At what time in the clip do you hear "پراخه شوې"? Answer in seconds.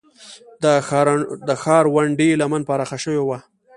2.69-3.21